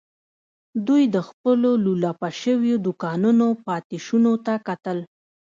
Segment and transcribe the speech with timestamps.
[0.87, 4.97] دوی د خپلو لولپه شويو دوکانونو پاتې شونو ته کتل.